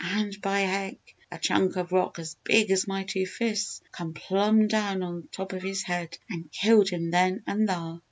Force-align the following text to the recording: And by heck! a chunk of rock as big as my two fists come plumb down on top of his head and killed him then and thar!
And 0.03 0.41
by 0.41 0.61
heck! 0.61 0.97
a 1.31 1.37
chunk 1.37 1.77
of 1.77 1.91
rock 1.91 2.17
as 2.17 2.33
big 2.43 2.71
as 2.71 2.87
my 2.87 3.03
two 3.03 3.27
fists 3.27 3.81
come 3.91 4.15
plumb 4.15 4.67
down 4.67 5.03
on 5.03 5.27
top 5.31 5.53
of 5.53 5.61
his 5.61 5.83
head 5.83 6.17
and 6.27 6.51
killed 6.51 6.89
him 6.89 7.11
then 7.11 7.43
and 7.45 7.67
thar! 7.67 7.99